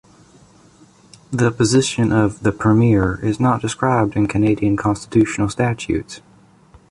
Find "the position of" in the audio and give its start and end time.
1.29-2.39